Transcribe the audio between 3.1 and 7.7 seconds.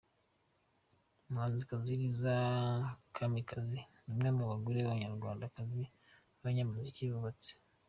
Kamikazi, ni umwe mu bagore b’abanyarwandakazi b’abanyamuziki bubatse.